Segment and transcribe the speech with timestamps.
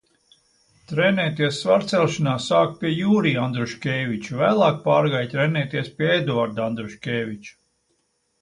[0.91, 7.55] Trenēties svarcelšanā sāka pie Jurija Andruškēviča, vēlāk pārgāja trenēties pie Eduarda Andruškēviča.